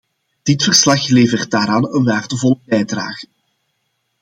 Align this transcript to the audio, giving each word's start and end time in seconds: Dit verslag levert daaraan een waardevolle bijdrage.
Dit 0.43 0.63
verslag 0.63 1.07
levert 1.07 1.51
daaraan 1.51 1.93
een 1.95 2.03
waardevolle 2.03 2.59
bijdrage. 2.65 3.27